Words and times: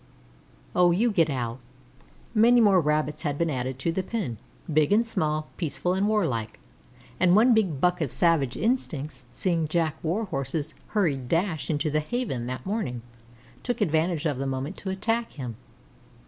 "Oh, 0.75 0.89
you 0.89 1.11
get 1.11 1.29
out." 1.29 1.59
Many 2.33 2.59
more 2.59 2.81
Rabbits 2.81 3.21
had 3.21 3.37
been 3.37 3.51
added 3.51 3.77
to 3.77 3.91
the 3.91 4.01
pen, 4.01 4.39
big 4.73 4.91
and 4.91 5.05
small, 5.05 5.49
peaceful 5.57 5.93
and 5.93 6.07
warlike, 6.07 6.59
and 7.19 7.35
one 7.35 7.53
big 7.53 7.79
Buck 7.79 8.01
of 8.01 8.11
savage 8.11 8.57
instincts, 8.57 9.25
seeing 9.29 9.67
Jack 9.67 10.03
Warhorse's 10.03 10.73
hurried 10.87 11.27
dash 11.29 11.69
into 11.69 11.91
the 11.91 11.99
Haven 11.99 12.47
that 12.47 12.65
morning, 12.65 13.03
took 13.61 13.79
advantage 13.79 14.25
of 14.25 14.39
the 14.39 14.47
moment 14.47 14.75
to 14.77 14.89
attack 14.89 15.33
him. 15.33 15.55